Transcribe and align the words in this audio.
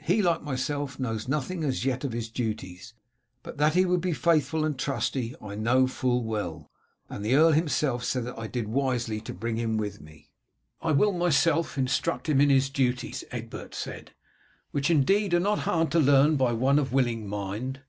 "He, 0.00 0.22
like 0.22 0.42
myself, 0.44 1.00
knows 1.00 1.26
nothing 1.26 1.64
as 1.64 1.84
yet 1.84 2.04
of 2.04 2.12
his 2.12 2.28
duties, 2.28 2.94
but 3.42 3.58
that 3.58 3.74
he 3.74 3.84
will 3.84 3.98
be 3.98 4.12
faithful 4.12 4.64
and 4.64 4.78
trusty 4.78 5.34
I 5.42 5.56
know 5.56 5.88
full 5.88 6.22
well, 6.22 6.70
and 7.08 7.24
the 7.24 7.34
earl 7.34 7.50
himself 7.50 8.04
said 8.04 8.26
that 8.26 8.38
I 8.38 8.46
did 8.46 8.68
wisely 8.68 9.20
to 9.22 9.34
bring 9.34 9.56
him 9.56 9.76
with 9.76 10.00
me." 10.00 10.30
"I 10.82 10.92
will 10.92 11.10
myself 11.10 11.76
instruct 11.76 12.28
him 12.28 12.40
in 12.40 12.48
his 12.48 12.70
duties," 12.70 13.24
Egbert 13.32 13.74
said, 13.74 14.12
"which 14.70 14.88
indeed 14.88 15.34
are 15.34 15.40
not 15.40 15.58
hard 15.66 15.90
to 15.90 15.98
learn 15.98 16.36
by 16.36 16.52
one 16.52 16.78
of 16.78 16.92
willing 16.92 17.26
mind. 17.26 17.80